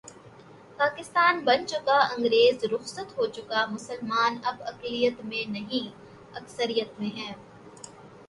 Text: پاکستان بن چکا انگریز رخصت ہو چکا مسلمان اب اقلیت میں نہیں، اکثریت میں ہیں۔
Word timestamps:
پاکستان 0.77 1.35
بن 1.45 1.65
چکا 1.67 1.97
انگریز 2.13 2.63
رخصت 2.71 3.07
ہو 3.17 3.25
چکا 3.27 3.65
مسلمان 3.65 4.37
اب 4.43 4.55
اقلیت 4.65 5.17
میں 5.25 5.43
نہیں، 5.51 5.85
اکثریت 6.35 6.99
میں 6.99 7.11
ہیں۔ 7.17 7.33